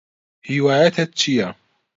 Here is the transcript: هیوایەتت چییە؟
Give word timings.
هیوایەتت 0.47 1.09
چییە؟ 1.19 1.49